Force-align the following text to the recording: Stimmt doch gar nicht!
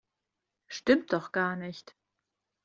Stimmt 0.67 1.13
doch 1.13 1.31
gar 1.31 1.55
nicht! 1.55 1.95